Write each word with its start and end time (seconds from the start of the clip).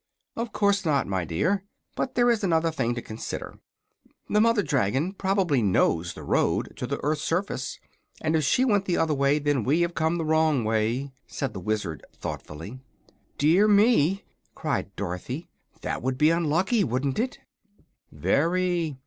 "Of 0.35 0.51
course 0.51 0.83
not, 0.83 1.05
my 1.05 1.25
dear. 1.25 1.63
But 1.95 2.15
there 2.15 2.31
is 2.31 2.43
another 2.43 2.71
thing 2.71 2.95
to 2.95 3.03
consider. 3.03 3.59
The 4.27 4.41
mother 4.41 4.63
dragon 4.63 5.13
probably 5.13 5.61
knows 5.61 6.15
the 6.15 6.23
road 6.23 6.73
to 6.77 6.87
the 6.87 6.99
earth's 7.03 7.21
surface, 7.21 7.79
and 8.19 8.35
if 8.35 8.43
she 8.43 8.65
went 8.65 8.85
the 8.85 8.97
other 8.97 9.13
way 9.13 9.37
then 9.37 9.63
we 9.63 9.81
have 9.81 9.93
come 9.93 10.15
the 10.17 10.25
wrong 10.25 10.63
way," 10.63 11.11
said 11.27 11.53
the 11.53 11.59
Wizard, 11.59 12.03
thoughtfully. 12.15 12.79
"Dear 13.37 13.67
me!" 13.67 14.23
cried 14.55 14.89
Dorothy. 14.95 15.51
"That 15.81 16.01
would 16.01 16.17
be 16.17 16.31
unlucky, 16.31 16.83
wouldn't 16.83 17.19
it?" 17.19 17.37
"Very. 18.11 18.97